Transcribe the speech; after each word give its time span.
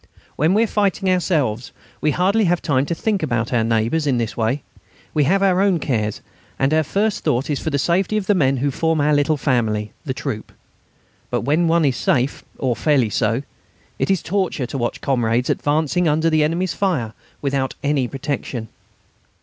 When 0.35 0.55
we 0.55 0.63
are 0.63 0.67
fighting 0.67 1.11
ourselves 1.11 1.71
we 2.01 2.09
hardly 2.09 2.45
have 2.45 2.59
time 2.59 2.87
to 2.87 2.95
think 2.95 3.21
about 3.21 3.53
our 3.53 3.63
neighbours 3.63 4.07
in 4.07 4.17
this 4.17 4.35
way. 4.35 4.63
We 5.13 5.25
have 5.25 5.43
our 5.43 5.61
own 5.61 5.77
cares, 5.77 6.21
and 6.57 6.73
our 6.73 6.81
first 6.81 7.23
thought 7.23 7.51
is 7.51 7.63
the 7.63 7.77
safety 7.77 8.17
of 8.17 8.25
the 8.25 8.33
men 8.33 8.57
who 8.57 8.71
form 8.71 8.99
our 8.99 9.13
little 9.13 9.37
family, 9.37 9.91
the 10.03 10.15
troop. 10.15 10.51
But 11.29 11.41
when 11.41 11.67
one 11.67 11.85
is 11.85 11.97
safe, 11.97 12.43
or 12.57 12.75
fairly 12.75 13.11
so, 13.11 13.43
it 13.99 14.09
is 14.09 14.23
torture 14.23 14.65
to 14.65 14.77
watch 14.79 15.01
comrades 15.01 15.51
advancing 15.51 16.07
under 16.07 16.31
the 16.31 16.43
enemy's 16.43 16.73
fire 16.73 17.13
without 17.39 17.75
any 17.83 18.07
protection. 18.07 18.69